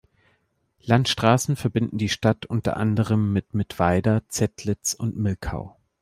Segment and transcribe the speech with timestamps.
[0.81, 5.77] Landstraßen verbinden die Stadt unter anderem mit Mittweida, Zettlitz und Milkau.